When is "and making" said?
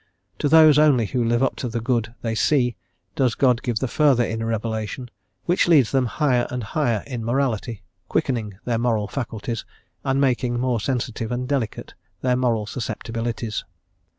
10.03-10.59